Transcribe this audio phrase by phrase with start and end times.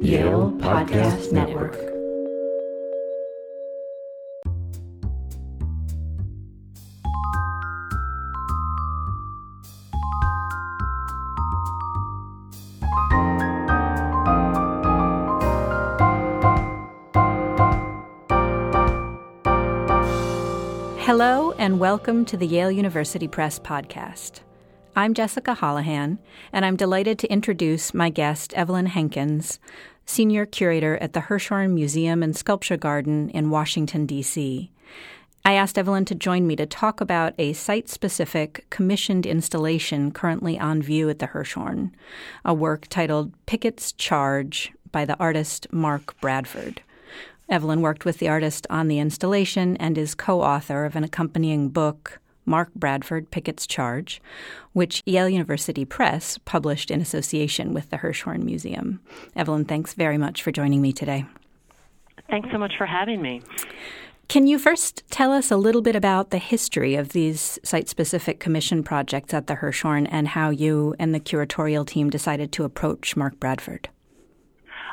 [0.00, 1.74] Yale Podcast Network.
[21.00, 24.42] Hello, and welcome to the Yale University Press podcast.
[24.98, 26.18] I'm Jessica Holohan,
[26.52, 29.60] and I'm delighted to introduce my guest, Evelyn Hankins,
[30.04, 34.72] Senior Curator at the Hirshhorn Museum and Sculpture Garden in Washington, D.C.
[35.44, 40.58] I asked Evelyn to join me to talk about a site specific commissioned installation currently
[40.58, 41.92] on view at the Hirshhorn,
[42.44, 46.82] a work titled Pickett's Charge by the artist Mark Bradford.
[47.48, 51.68] Evelyn worked with the artist on the installation and is co author of an accompanying
[51.68, 54.20] book, Mark Bradford Pickett's Charge,
[54.72, 59.00] which Yale University Press published in association with the Hirshhorn Museum.
[59.36, 61.26] Evelyn, thanks very much for joining me today.
[62.28, 63.42] Thanks so much for having me.
[64.28, 68.40] Can you first tell us a little bit about the history of these site specific
[68.40, 73.16] commission projects at the Hirshhorn and how you and the curatorial team decided to approach
[73.16, 73.88] Mark Bradford?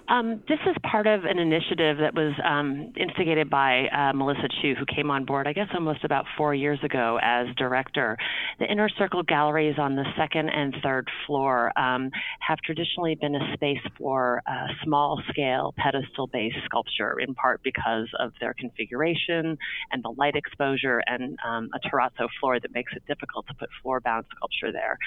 [0.08, 4.76] Um, this is part of an initiative that was um, instigated by uh, Melissa Chiu,
[4.76, 8.18] who came on board, I guess, almost about four years ago as director.
[8.60, 13.54] The Inner Circle galleries on the second and third floor um, have traditionally been a
[13.54, 19.58] space for uh, small scale pedestal based sculpture, in part because of their configuration
[19.92, 23.70] and the light exposure and um, a terrazzo floor that makes it difficult to put
[23.82, 24.98] floor bound sculpture there.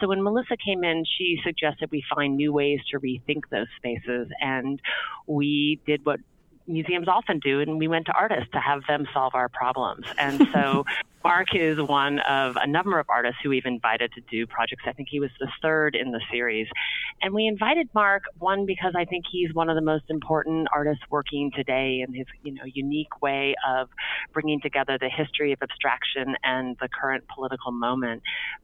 [0.00, 4.28] So when Melissa came in, she suggested we find new ways to rethink those spaces
[4.40, 4.80] and
[5.26, 6.20] we did what
[6.66, 10.06] museums often do, and we went to artists to have them solve our problems.
[10.18, 10.84] And so
[11.24, 14.82] Mark is one of a number of artists who we've invited to do projects.
[14.86, 16.66] I think he was the third in the series.
[17.20, 21.04] And we invited Mark, one, because I think he's one of the most important artists
[21.10, 23.88] working today in his, you know, unique way of
[24.32, 28.22] bringing together the history of abstraction and the current political moment.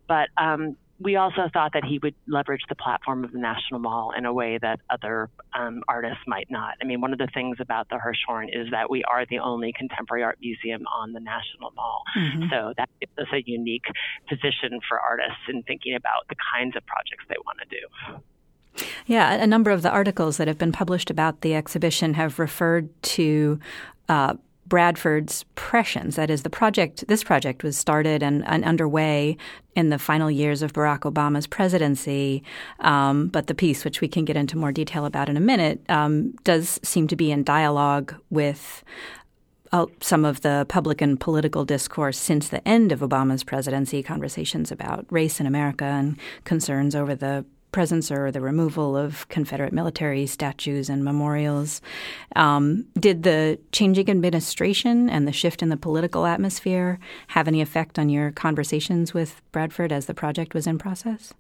[0.09, 4.13] But um, we also thought that he would leverage the platform of the National Mall
[4.17, 6.75] in a way that other um, artists might not.
[6.83, 9.73] I mean, one of the things about the Hirshhorn is that we are the only
[9.73, 12.03] contemporary art museum on the National Mall.
[12.17, 12.49] Mm-hmm.
[12.51, 13.87] So that gives us a unique
[14.29, 18.85] position for artists in thinking about the kinds of projects they want to do.
[19.07, 22.91] Yeah, a number of the articles that have been published about the exhibition have referred
[23.03, 23.59] to
[24.09, 24.35] uh,
[24.69, 26.17] Bradford's Prescience.
[26.17, 27.07] That is, the project.
[27.09, 29.37] This project was started and, and underway
[29.75, 32.43] in the final years of Barack Obama's presidency.
[32.81, 35.81] Um, but the piece, which we can get into more detail about in a minute,
[35.89, 38.85] um, does seem to be in dialogue with
[39.73, 44.73] uh, some of the public and political discourse since the end of Obama's presidency, conversations
[44.73, 50.27] about race in America and concerns over the presence or the removal of Confederate military
[50.27, 51.81] statues and memorials.
[52.37, 56.99] Um, did the changing administration and the shift in the political atmosphere
[57.29, 61.33] have any effect on your conversations with Bradford as the project was in process?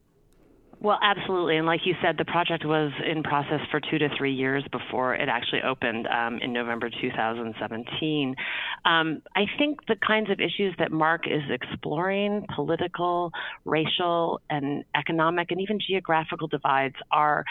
[0.80, 1.56] Well, absolutely.
[1.56, 5.12] And like you said, the project was in process for two to three years before
[5.14, 8.36] it actually opened um, in November 2017.
[8.84, 13.32] Um, I think the kinds of issues that Mark is exploring, political,
[13.64, 17.44] racial, and economic, and even geographical divides, are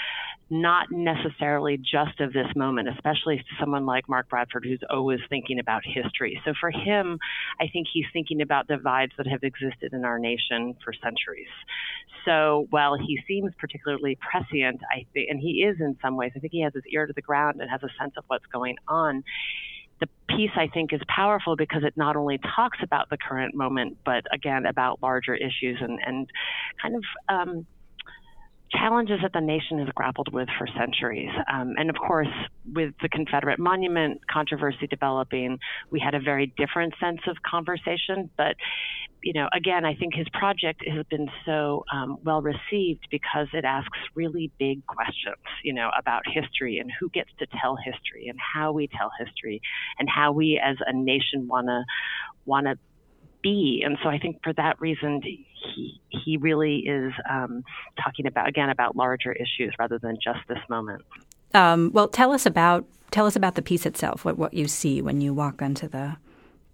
[0.49, 5.81] not necessarily just of this moment, especially someone like Mark Bradford, who's always thinking about
[5.85, 6.39] history.
[6.45, 7.19] So for him,
[7.59, 11.49] I think he's thinking about divides that have existed in our nation for centuries.
[12.25, 16.39] So while he seems particularly prescient, I think, and he is in some ways, I
[16.39, 18.75] think he has his ear to the ground and has a sense of what's going
[18.87, 19.23] on.
[19.99, 23.97] The piece I think is powerful because it not only talks about the current moment,
[24.05, 26.29] but again about larger issues and, and
[26.81, 27.65] kind of um,
[28.71, 31.31] challenges that the nation has grappled with for centuries.
[31.51, 32.27] Um, and of course,
[32.73, 38.29] with the Confederate monument controversy developing, we had a very different sense of conversation.
[38.37, 38.55] But,
[39.23, 43.63] you know, again, I think his project has been so um, well received because it
[43.63, 48.37] asks really big questions, you know, about history and who gets to tell history and
[48.53, 49.61] how we tell history
[49.97, 51.83] and how we as a nation want to
[52.45, 52.77] want to
[53.41, 53.83] be.
[53.85, 55.21] And so I think for that reason,
[55.75, 57.63] he he really is um,
[58.03, 61.03] talking about again about larger issues rather than just this moment.
[61.53, 64.25] Um, well, tell us about tell us about the piece itself.
[64.25, 66.17] What what you see when you walk onto the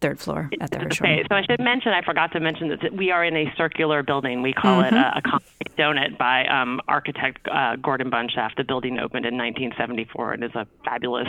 [0.02, 1.02] third floor at the Hirshhorn.
[1.02, 4.04] Okay, so I should mention, I forgot to mention that we are in a circular
[4.04, 4.42] building.
[4.42, 4.96] We call mm-hmm.
[4.96, 8.58] it a, a concrete donut by um, architect uh, Gordon Bunshaft.
[8.58, 11.28] The building opened in 1974 and is a fabulous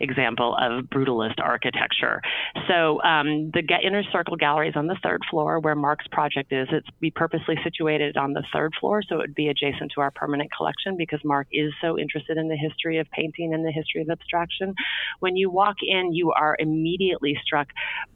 [0.00, 2.20] example of brutalist architecture.
[2.68, 6.68] So um, the inner circle gallery is on the third floor where Mark's project is.
[6.70, 10.10] It's be purposely situated on the third floor, so it would be adjacent to our
[10.10, 14.02] permanent collection because Mark is so interested in the history of painting and the history
[14.02, 14.74] of abstraction.
[15.20, 17.68] When you walk in, you are immediately struck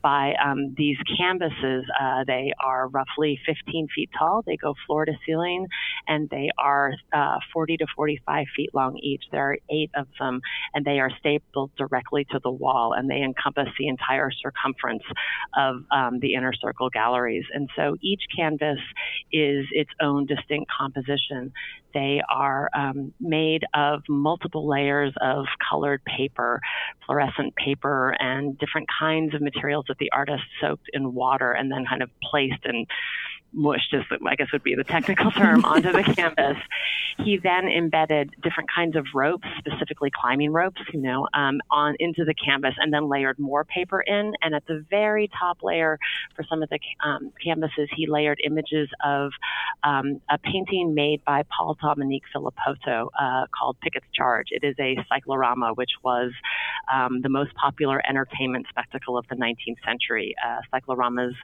[0.02, 1.84] by um, these canvases.
[2.00, 4.42] Uh, they are roughly 15 feet tall.
[4.46, 5.66] They go floor to ceiling,
[6.06, 9.24] and they are uh, 40 to 45 feet long each.
[9.32, 10.40] There are eight of them,
[10.74, 15.02] and they are stapled directly to the wall, and they encompass the entire circumference
[15.56, 17.44] of um, the inner circle galleries.
[17.52, 18.78] And so each canvas
[19.32, 21.52] is its own distinct composition.
[21.94, 26.60] They are um, made of multiple layers of colored paper,
[27.06, 31.84] fluorescent paper, and different kinds of materials that the artist soaked in water and then
[31.88, 32.86] kind of placed and
[33.54, 36.56] mushed, as I guess would be the technical term, onto the canvas.
[37.18, 42.24] He then embedded different kinds of ropes, specifically climbing ropes, you know, um, on into
[42.24, 44.32] the canvas, and then layered more paper in.
[44.42, 45.98] And at the very top layer,
[46.34, 49.30] for some of the um, canvases, he layered images of
[49.84, 54.48] um, a painting made by Paul Dominique Philippoteaux uh, called Pickett's Charge.
[54.50, 56.32] It is a cyclorama, which was
[56.92, 60.34] um, the most popular entertainment spectacle of the 19th century.
[60.44, 61.34] Uh, cycloramas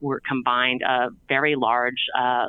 [0.00, 2.46] were combined a very large uh,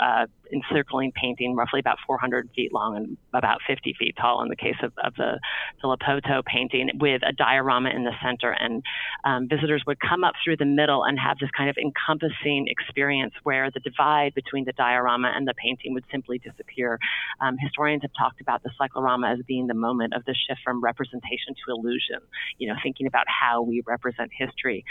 [0.00, 4.56] uh, encircling painting, roughly about 400 feet long and about 50 feet tall in the
[4.56, 5.40] case of, of the
[5.80, 8.50] Philippoteaux painting, with a diorama in the center.
[8.52, 8.82] And
[9.24, 13.34] um, visitors would come up through the middle and have this kind of encompassing experience
[13.42, 16.98] where the divide between the diorama and the painting would simply disappear.
[17.40, 20.82] Um, historians have talked about the cyclorama as being the moment of the shift from
[20.82, 22.20] representation to illusion,
[22.58, 24.84] you know, thinking about how we represent history.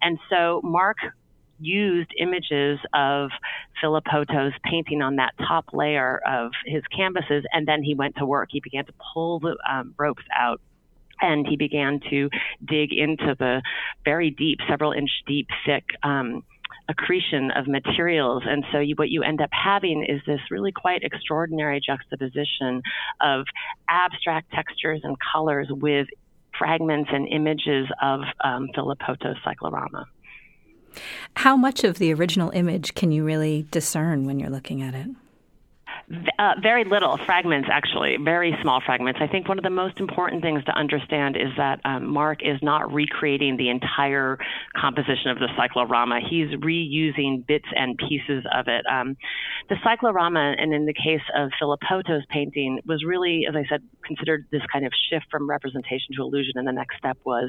[0.00, 0.96] And so Mark
[1.60, 3.30] used images of
[3.82, 8.48] Philippoteaux's painting on that top layer of his canvases, and then he went to work.
[8.50, 10.60] He began to pull the um, ropes out
[11.22, 12.30] and he began to
[12.66, 13.62] dig into the
[14.04, 16.42] very deep, several inch deep, thick um,
[16.88, 18.42] accretion of materials.
[18.46, 22.82] And so you, what you end up having is this really quite extraordinary juxtaposition
[23.20, 23.44] of
[23.88, 26.08] abstract textures and colors with
[26.58, 30.06] fragments and images of um, Philippoteaux's cyclorama.
[31.36, 35.08] How much of the original image can you really discern when you're looking at it?
[36.40, 39.20] Uh, very little fragments, actually, very small fragments.
[39.22, 42.58] I think one of the most important things to understand is that um, Mark is
[42.62, 44.36] not recreating the entire
[44.76, 46.18] composition of the cyclorama.
[46.28, 48.84] He's reusing bits and pieces of it.
[48.90, 49.16] Um,
[49.68, 54.46] the cyclorama, and in the case of Philippoteaux's painting, was really, as I said, considered
[54.50, 56.52] this kind of shift from representation to illusion.
[56.56, 57.48] And the next step was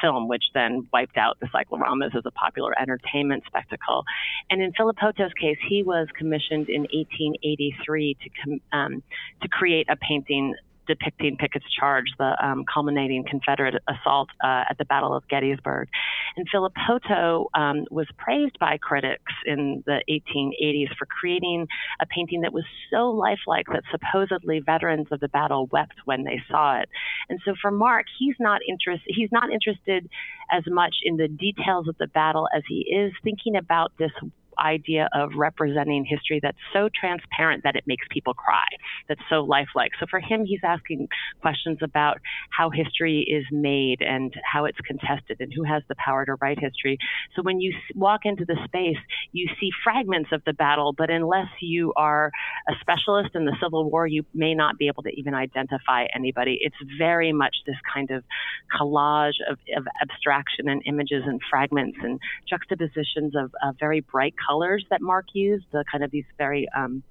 [0.00, 4.04] film, which then wiped out the cycloramas as a popular entertainment spectacle.
[4.50, 9.02] And in Philippoteaux's case, he was commissioned in 1883 to um,
[9.42, 10.54] to create a painting
[10.88, 15.88] depicting Pickett's charge, the um, culminating Confederate assault uh, at the Battle of Gettysburg.
[16.36, 21.66] And Philippoteaux um, was praised by critics in the 1880s for creating
[22.00, 26.40] a painting that was so lifelike that supposedly veterans of the battle wept when they
[26.50, 26.88] saw it.
[27.28, 29.12] And so for Mark, he's not interested.
[29.14, 30.08] He's not interested
[30.50, 34.12] as much in the details of the battle as he is thinking about this
[34.60, 38.66] idea of representing history that's so transparent that it makes people cry,
[39.08, 39.92] that's so lifelike.
[40.00, 41.08] So for him, he's asking
[41.40, 42.18] questions about
[42.50, 46.58] how history is made and how it's contested and who has the power to write
[46.58, 46.98] history.
[47.36, 48.98] So when you walk into the space,
[49.32, 52.30] you see fragments of the battle, but unless you are
[52.68, 56.58] a specialist in the Civil War, you may not be able to even identify anybody.
[56.60, 58.24] It's very much this kind of
[58.78, 64.84] collage of, of abstraction and images and fragments and juxtapositions of, of very bright colors
[64.90, 67.02] that Mark used, the kind of these very um,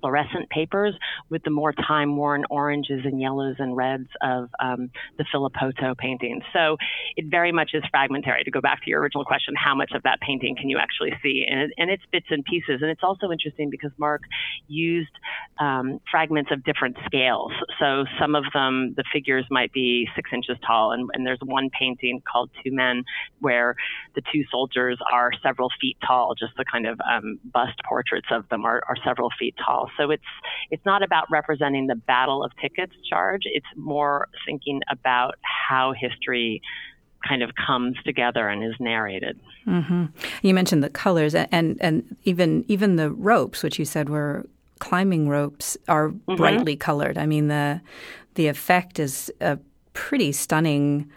[0.00, 0.94] fluorescent papers
[1.28, 6.40] with the more time worn oranges and yellows and reds of um, the Philippoteaux painting.
[6.52, 6.76] So
[7.16, 8.44] it very much is fragmentary.
[8.44, 11.12] To go back to your original question, how much of that painting can you actually
[11.22, 11.44] see?
[11.48, 12.80] And, and it's bits and pieces.
[12.80, 14.22] And it's also interesting because Mark
[14.68, 15.10] used
[15.58, 17.52] um, fragments of different scales.
[17.78, 20.92] So some of them, the figures might be six inches tall.
[20.92, 23.04] And, and there's one painting called Two Men
[23.40, 23.74] where
[24.14, 28.48] the two soldiers are several feet tall, just the kind of um, bust portraits of
[28.48, 29.89] them are, are several feet tall.
[29.96, 30.22] So it's
[30.70, 33.42] it's not about representing the battle of Pickett's charge.
[33.44, 36.62] It's more thinking about how history
[37.26, 39.38] kind of comes together and is narrated.
[39.66, 40.06] Mm-hmm.
[40.42, 44.46] You mentioned the colors and and even even the ropes, which you said were
[44.78, 46.36] climbing ropes, are mm-hmm.
[46.36, 47.18] brightly colored.
[47.18, 47.80] I mean the
[48.34, 49.58] the effect is a
[49.92, 51.10] pretty stunning.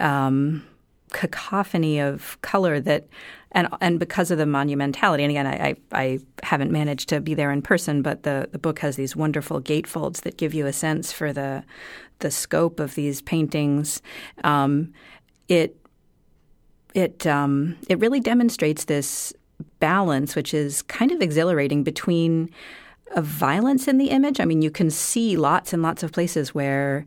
[0.00, 0.66] Um,
[1.14, 3.06] cacophony of color that
[3.52, 7.34] and and because of the monumentality and again I, I, I haven't managed to be
[7.34, 10.72] there in person but the, the book has these wonderful gatefolds that give you a
[10.72, 11.64] sense for the
[12.18, 14.02] the scope of these paintings.
[14.42, 14.92] Um,
[15.48, 15.76] it
[16.94, 19.32] it um, it really demonstrates this
[19.78, 22.50] balance which is kind of exhilarating between
[23.14, 24.40] a violence in the image.
[24.40, 27.06] I mean you can see lots and lots of places where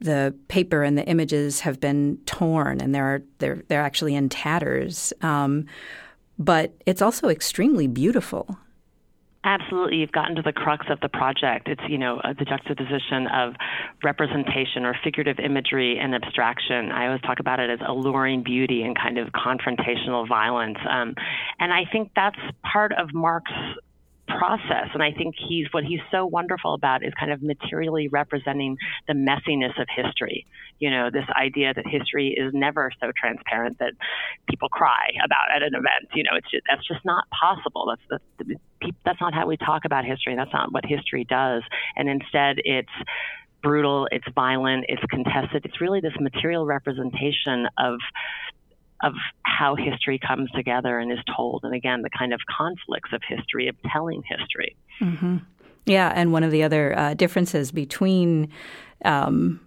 [0.00, 5.12] the paper and the images have been torn and they're they're they're actually in tatters.
[5.22, 5.66] Um,
[6.38, 8.58] but it's also extremely beautiful.
[9.46, 11.68] Absolutely, you've gotten to the crux of the project.
[11.68, 13.54] It's you know the juxtaposition of
[14.02, 16.90] representation or figurative imagery and abstraction.
[16.90, 20.78] I always talk about it as alluring beauty and kind of confrontational violence.
[20.88, 21.14] Um,
[21.58, 23.52] and I think that's part of Mark's
[24.26, 24.88] process.
[24.94, 28.76] And I think he's what he's so wonderful about is kind of materially representing
[29.06, 30.46] the messiness of history.
[30.78, 33.92] You know, this idea that history is never so transparent that
[34.48, 36.10] people cry about at an event.
[36.14, 37.94] You know, it's just, that's just not possible.
[38.08, 38.56] That's the,
[39.04, 40.36] that's not how we talk about history.
[40.36, 41.62] That's not what history does.
[41.96, 42.88] And instead, it's
[43.62, 45.64] brutal, it's violent, it's contested.
[45.64, 47.98] It's really this material representation of
[49.04, 53.20] of how history comes together and is told, and again, the kind of conflicts of
[53.28, 54.76] history, of telling history.
[55.00, 55.38] Mm-hmm.
[55.86, 58.48] Yeah, and one of the other uh, differences between
[59.04, 59.60] um,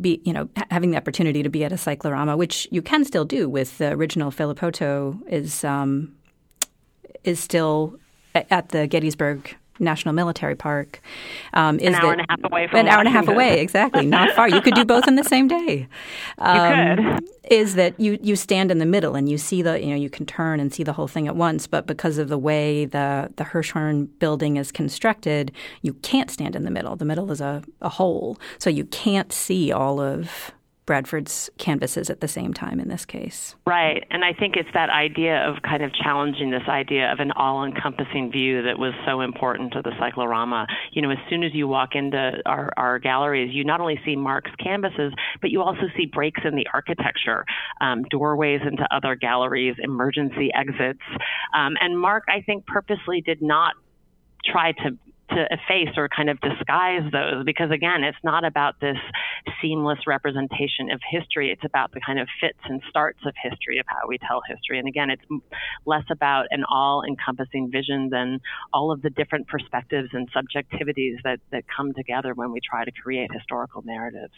[0.00, 3.24] be, you know, having the opportunity to be at a cyclorama, which you can still
[3.24, 6.14] do with the original Philippoteaux, is um,
[7.24, 7.98] is still
[8.34, 11.00] at the Gettysburg National Military Park.
[11.54, 13.28] Um, is an hour that, and a half away from an hour and a half
[13.28, 14.48] away, exactly, not far.
[14.48, 15.88] You could do both in the same day.
[16.38, 17.28] Um, you could.
[17.50, 20.08] Is that you you stand in the middle and you see the you know you
[20.10, 23.30] can turn and see the whole thing at once, but because of the way the
[23.36, 25.52] the Hirshhorn building is constructed,
[25.82, 26.96] you can't stand in the middle.
[26.96, 30.52] The middle is a, a hole, so you can't see all of
[30.84, 33.54] Bradford's canvases at the same time in this case.
[33.66, 34.04] Right.
[34.10, 37.64] And I think it's that idea of kind of challenging this idea of an all
[37.64, 40.66] encompassing view that was so important to the cyclorama.
[40.90, 44.16] You know, as soon as you walk into our, our galleries, you not only see
[44.16, 47.44] Mark's canvases, but you also see breaks in the architecture,
[47.80, 51.02] um, doorways into other galleries, emergency exits.
[51.54, 53.74] Um, and Mark, I think, purposely did not
[54.44, 54.98] try to
[55.30, 58.96] to efface or kind of disguise those because again it's not about this
[59.60, 61.50] seamless representation of history.
[61.50, 64.78] It's about the kind of fits and starts of history of how we tell history.
[64.78, 65.22] And again it's
[65.86, 68.40] less about an all encompassing vision than
[68.72, 72.92] all of the different perspectives and subjectivities that that come together when we try to
[72.92, 74.34] create historical narratives.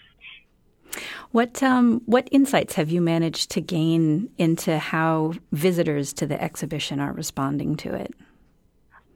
[1.32, 7.00] What um, what insights have you managed to gain into how visitors to the exhibition
[7.00, 8.14] are responding to it?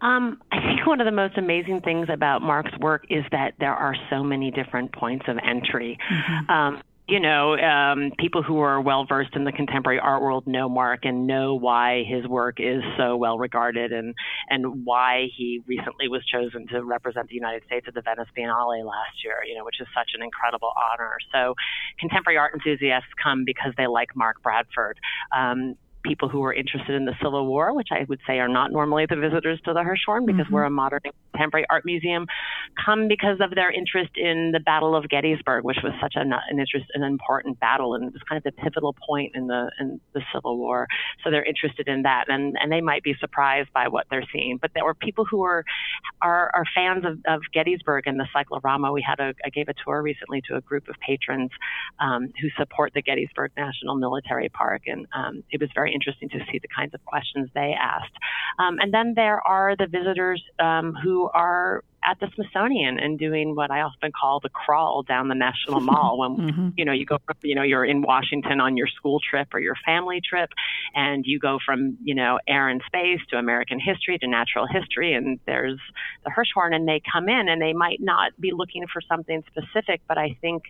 [0.01, 3.75] Um, I think one of the most amazing things about Mark's work is that there
[3.75, 5.99] are so many different points of entry.
[6.11, 6.51] Mm-hmm.
[6.51, 10.69] Um, you know, um, people who are well versed in the contemporary art world know
[10.69, 14.15] Mark and know why his work is so well regarded and
[14.51, 18.85] and why he recently was chosen to represent the United States at the Venice Biennale
[18.85, 19.37] last year.
[19.47, 21.17] You know, which is such an incredible honor.
[21.33, 21.55] So,
[21.99, 24.99] contemporary art enthusiasts come because they like Mark Bradford.
[25.35, 28.73] Um, people who are interested in the Civil War, which I would say are not
[28.73, 30.55] normally the visitors to the Hirshhorn because mm-hmm.
[30.55, 31.01] we're a modern
[31.33, 32.27] contemporary art museum,
[32.85, 36.59] come because of their interest in the Battle of Gettysburg, which was such an, an
[36.59, 40.01] interest, an important battle, and it was kind of the pivotal point in the in
[40.15, 40.87] the Civil War.
[41.23, 44.59] So they're interested in that, and and they might be surprised by what they're seeing.
[44.61, 45.65] But there were people who are
[46.23, 48.93] are, are fans of, of Gettysburg and the cyclorama.
[48.93, 51.51] We had a I gave a tour recently to a group of patrons
[52.01, 56.39] um, who support the Gettysburg National Military Park, and um, it was very interesting to
[56.51, 58.15] see the kinds of questions they asked.
[58.59, 63.57] Um, and then there are the visitors um, who are at the Smithsonian and doing
[63.57, 66.69] what I often call the crawl down the National Mall when mm-hmm.
[66.77, 69.61] you know you go from, you know you're in Washington on your school trip or
[69.61, 70.51] your family trip
[70.95, 75.15] and you go from you know air and space to American history to natural history
[75.15, 75.81] and there's
[76.25, 80.01] the Hirshhorn and they come in and they might not be looking for something specific
[80.07, 80.63] but I think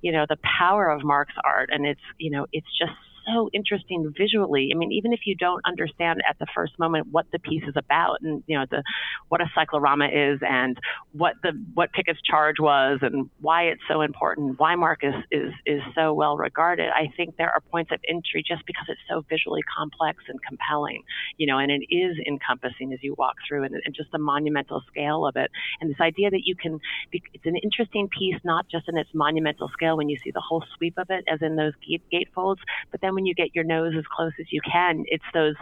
[0.00, 2.92] you know the power of Mark's art and it's you know it's just
[3.26, 4.70] so interesting visually.
[4.72, 7.74] I mean, even if you don't understand at the first moment what the piece is
[7.76, 8.82] about, and you know the
[9.28, 10.78] what a cyclorama is, and
[11.12, 15.80] what the what Pickett's charge was, and why it's so important, why Marcus is is
[15.94, 16.90] so well regarded.
[16.90, 21.02] I think there are points of entry just because it's so visually complex and compelling,
[21.36, 24.82] you know, and it is encompassing as you walk through, and, and just the monumental
[24.88, 25.50] scale of it,
[25.80, 26.80] and this idea that you can.
[27.12, 30.64] It's an interesting piece, not just in its monumental scale when you see the whole
[30.76, 32.58] sweep of it, as in those gate, gatefolds,
[32.90, 35.54] but then when you get your nose as close as you can, it's those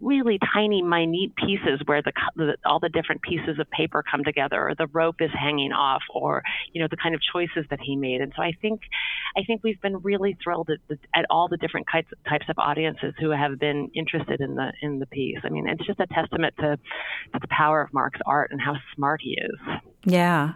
[0.00, 4.68] really tiny, minute pieces where the, the, all the different pieces of paper come together,
[4.68, 7.96] or the rope is hanging off, or you know the kind of choices that he
[7.96, 8.20] made.
[8.20, 8.82] And so I think,
[9.36, 13.14] I think we've been really thrilled at, at all the different types types of audiences
[13.18, 15.38] who have been interested in the in the piece.
[15.44, 16.76] I mean, it's just a testament to,
[17.32, 19.80] to the power of Mark's art and how smart he is.
[20.04, 20.54] Yeah,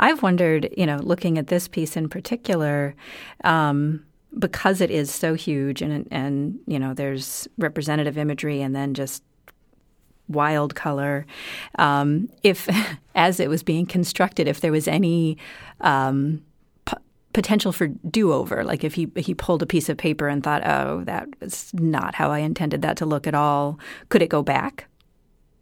[0.00, 2.96] I've wondered, you know, looking at this piece in particular.
[3.44, 4.04] Um,
[4.36, 9.22] because it is so huge and and you know there's representative imagery and then just
[10.28, 11.26] wild color.
[11.78, 12.68] Um, if,
[13.14, 15.38] as it was being constructed, if there was any
[15.80, 16.42] um,
[16.84, 16.96] p-
[17.32, 21.02] potential for do-over, like if he he pulled a piece of paper and thought, "Oh,
[21.04, 24.86] that was not how I intended that to look at all," could it go back?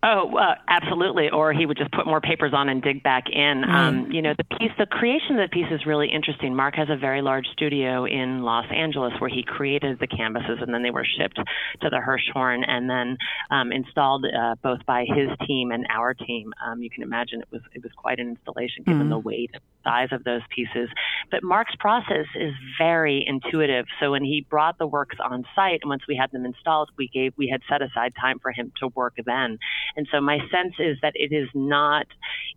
[0.09, 1.31] Oh, uh, absolutely.
[1.31, 3.65] Or he would just put more papers on and dig back in.
[3.67, 3.69] Mm.
[3.69, 6.55] Um, you know, the piece, the creation of the piece is really interesting.
[6.55, 10.73] Mark has a very large studio in Los Angeles where he created the canvases, and
[10.73, 13.17] then they were shipped to the Hirshhorn and then
[13.51, 16.53] um, installed uh, both by his team and our team.
[16.65, 19.11] Um, you can imagine it was it was quite an installation given mm.
[19.11, 20.89] the weight and size of those pieces.
[21.31, 23.87] But Mark's process is very intuitive.
[24.01, 27.09] So when he brought the works on site, and once we had them installed, we
[27.09, 29.59] gave we had set aside time for him to work then
[29.97, 32.07] and so my sense is that it is not,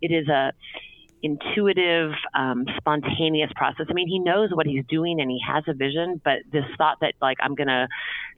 [0.02, 0.54] it is a,
[1.22, 3.88] intuitive, um, spontaneous process.
[3.90, 6.98] I mean, he knows what he's doing and he has a vision, but this thought
[7.02, 7.88] that like I'm gonna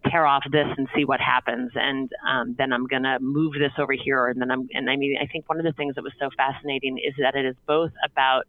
[0.09, 3.93] tear off this and see what happens, and um, then I'm gonna move this over
[3.93, 6.13] here, and then I'm and I mean, I think one of the things that was
[6.19, 8.43] so fascinating is that it is both about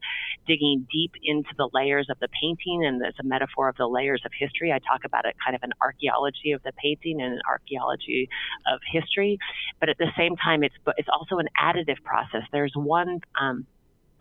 [0.47, 4.23] digging deep into the layers of the painting, and it's a metaphor of the layers
[4.25, 4.73] of history.
[4.73, 8.29] I talk about it kind of an archaeology of the painting and an archaeology
[8.73, 9.39] of history,
[9.79, 12.43] but at the same time, it's it's also an additive process.
[12.51, 13.67] There's one um,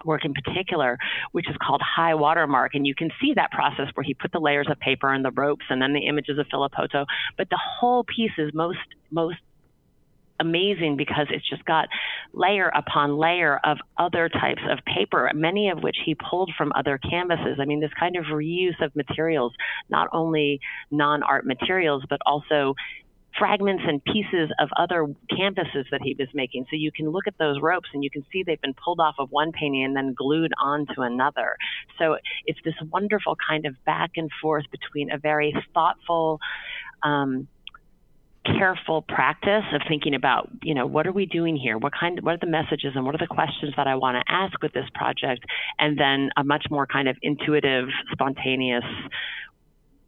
[0.06, 0.98] work in particular,
[1.32, 2.76] which is called high watermark.
[2.76, 5.32] And you can see that process where he put the layers of paper and the
[5.32, 7.06] ropes and then the images of Houto.
[7.38, 8.80] But the whole piece is most,
[9.10, 9.38] most
[10.42, 11.88] amazing because it's just got
[12.34, 16.98] layer upon layer of other types of paper, many of which he pulled from other
[16.98, 17.60] canvases.
[17.62, 19.54] I mean, this kind of reuse of materials,
[19.90, 22.76] not only non art materials, but also
[23.38, 26.66] fragments and pieces of other canvases that he was making.
[26.70, 29.16] So you can look at those ropes and you can see they've been pulled off
[29.20, 31.56] of one painting and then glued onto another.
[31.98, 36.40] So it's this wonderful kind of back and forth between a very thoughtful,
[37.04, 37.48] um,
[38.44, 41.78] careful practice of thinking about, you know, what are we doing here?
[41.78, 44.32] What kind what are the messages and what are the questions that I want to
[44.32, 45.46] ask with this project?
[45.78, 48.84] And then a much more kind of intuitive, spontaneous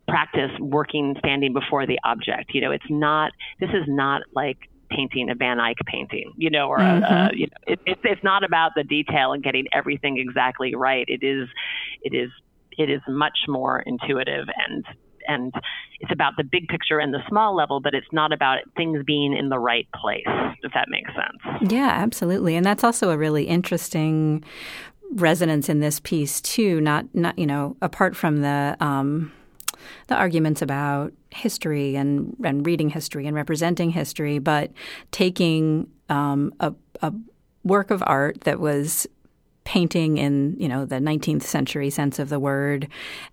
[0.07, 2.53] practice working standing before the object.
[2.53, 4.57] You know, it's not, this is not like
[4.89, 7.03] painting a Van Eyck painting, you know, or mm-hmm.
[7.03, 10.75] a, a, you know, it, it, it's not about the detail and getting everything exactly
[10.75, 11.05] right.
[11.07, 11.47] It is,
[12.01, 12.29] it is,
[12.77, 14.85] it is much more intuitive and
[15.25, 15.53] and
[16.01, 19.33] it's about the big picture and the small level, but it's not about things being
[19.33, 20.25] in the right place,
[20.63, 21.71] if that makes sense.
[21.71, 22.57] Yeah, absolutely.
[22.57, 24.43] And that's also a really interesting
[25.13, 26.81] resonance in this piece too.
[26.81, 29.31] Not not you know apart from the um,
[30.07, 34.71] the arguments about history and, and reading history and representing history, but
[35.11, 37.13] taking um, a, a
[37.63, 39.07] work of art that was
[39.63, 42.87] painting in you know the 19th century sense of the word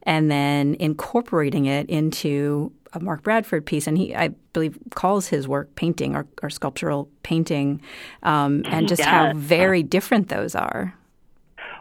[0.04, 3.86] and then incorporating it into a Mark Bradford piece.
[3.86, 7.80] And he I believe calls his work painting or, or sculptural painting
[8.22, 10.94] um, and just how very different those are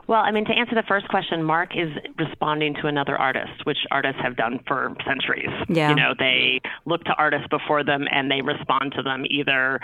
[0.09, 3.77] well, I mean, to answer the first question, Mark is responding to another artist, which
[3.91, 5.51] artists have done for centuries.
[5.69, 5.91] Yeah.
[5.91, 9.79] You know, they look to artists before them and they respond to them either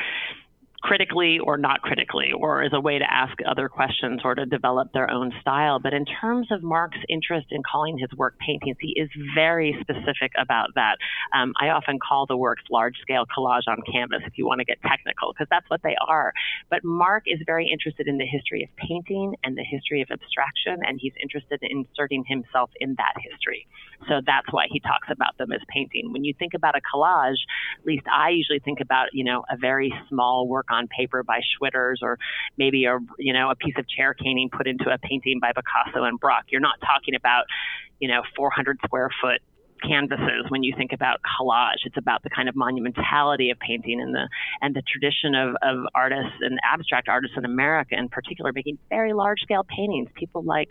[0.86, 4.93] critically or not critically, or as a way to ask other questions or to develop
[4.93, 5.80] their own style.
[5.80, 10.32] But in terms of Mark's interest in calling his work paintings, he is very specific
[10.38, 10.98] about that.
[11.36, 14.65] Um, I often call the works large scale collage on canvas if you want to
[14.65, 16.34] get technical, because that's what they are.
[16.69, 20.86] But Mark is very interested in the history of painting and the history of abstraction,
[20.86, 23.65] and he's interested in inserting himself in that history.
[24.08, 26.12] So that's why he talks about them as painting.
[26.12, 27.41] When you think about a collage,
[27.80, 31.40] at least I usually think about, you know, a very small work on paper by
[31.40, 32.18] Schwitters or
[32.58, 36.04] maybe a, you know, a piece of chair caning put into a painting by Picasso
[36.04, 36.46] and Braque.
[36.50, 37.46] You're not talking about,
[38.00, 39.42] you know, 400 square foot
[39.84, 41.86] canvases when you think about collage.
[41.86, 44.28] It's about the kind of monumentality of painting and the
[44.62, 49.14] and the tradition of, of artists and abstract artists in America in particular making very
[49.14, 50.10] large scale paintings.
[50.16, 50.70] People like,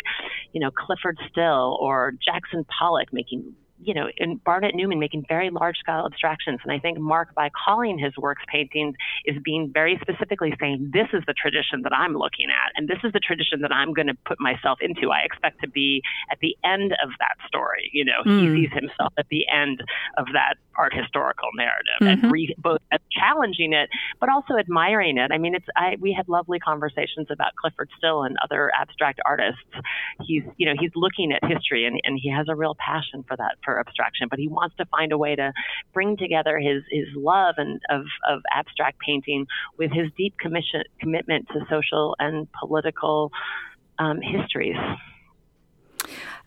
[0.52, 5.50] you know, Clyfford Still or Jackson Pollock making you know, in Barnett Newman making very
[5.50, 6.60] large scale abstractions.
[6.62, 8.94] And I think Mark, by calling his works paintings,
[9.24, 12.98] is being very specifically saying, this is the tradition that I'm looking at, and this
[13.04, 15.10] is the tradition that I'm going to put myself into.
[15.10, 17.90] I expect to be at the end of that story.
[17.92, 18.40] You know, mm.
[18.40, 18.54] he hmm.
[18.54, 19.82] sees himself at the end
[20.16, 22.24] of that art historical narrative mm-hmm.
[22.24, 22.80] and re- both
[23.12, 23.88] challenging it,
[24.20, 25.30] but also admiring it.
[25.32, 29.60] I mean, it's, I, we had lovely conversations about Clyfford Still and other abstract artists.
[30.26, 33.36] He's, you know, he's looking at history and, and he has a real passion for
[33.36, 35.52] that, for abstraction, but he wants to find a way to
[35.92, 39.46] bring together his, his love and of, of abstract painting
[39.78, 43.30] with his deep commission, commitment to social and political
[43.98, 44.76] um, histories.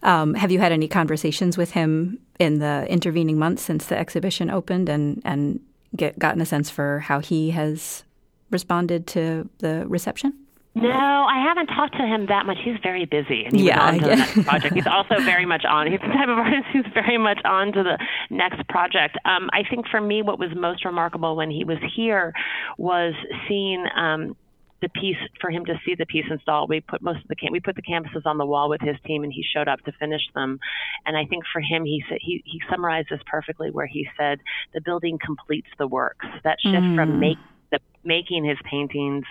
[0.03, 4.49] Um, have you had any conversations with him in the intervening months since the exhibition
[4.49, 5.59] opened, and and
[5.95, 8.03] get gotten a sense for how he has
[8.51, 10.46] responded to the reception?
[10.81, 12.57] No, I haven't talked to him that much.
[12.63, 14.75] He's very busy, and yeah, on to the next project.
[14.75, 15.91] He's also very much on.
[15.91, 17.97] He's the type of artist who's very much on to the
[18.29, 19.17] next project.
[19.25, 22.33] Um, I think for me, what was most remarkable when he was here
[22.77, 23.13] was
[23.47, 23.85] seeing.
[23.95, 24.35] Um,
[24.79, 26.69] the piece for him to see the piece installed.
[26.69, 29.23] We put most of the we put the canvases on the wall with his team,
[29.23, 30.59] and he showed up to finish them.
[31.05, 34.39] And I think for him, he said he he summarized this perfectly, where he said
[34.73, 36.27] the building completes the works.
[36.43, 36.95] That shift mm.
[36.95, 37.37] from make
[37.71, 39.25] the making his paintings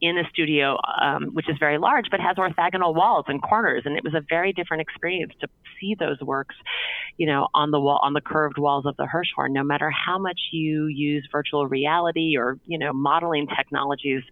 [0.00, 3.82] in a studio, um, which is very large, but has orthogonal walls and corners.
[3.84, 5.48] And it was a very different experience to
[5.80, 6.54] see those works,
[7.16, 9.50] you know, on the wall, on the curved walls of the Hirshhorn.
[9.50, 14.22] No matter how much you use virtual reality or, you know, modeling technologies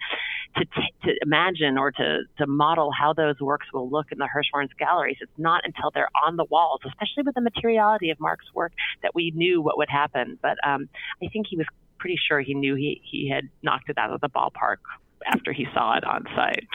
[0.57, 4.29] to, t- to imagine or to, to model how those works will look in the
[4.33, 8.47] Hirshhorn's galleries, it's not until they're on the walls, especially with the materiality of Mark's
[8.55, 10.39] work, that we knew what would happen.
[10.41, 10.89] But um,
[11.23, 11.67] I think he was
[11.99, 14.79] pretty sure he knew he, he had knocked it out of the ballpark
[15.27, 16.67] after he saw it on site.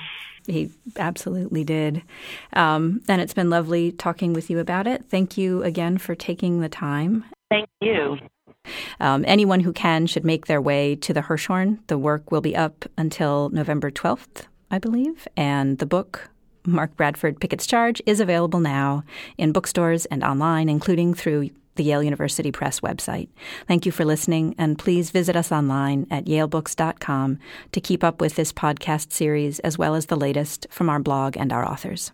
[0.48, 2.04] He absolutely did.
[2.54, 5.06] Um, and it's been lovely talking with you about it.
[5.06, 7.24] Thank you again for taking the time.
[7.50, 8.18] Thank you.
[9.00, 11.80] Um, anyone who can should make their way to the Hirshhorn.
[11.88, 16.30] The work will be up until November 12th, I believe, and the book
[16.66, 19.04] Mark Bradford Pickett's Charge is available now
[19.38, 23.30] in bookstores and online, including through the Yale University Press website.
[23.68, 27.40] Thank you for listening, and please visit us online at yalebooks.com
[27.72, 31.38] to keep up with this podcast series as well as the latest from our blog
[31.38, 32.12] and our authors.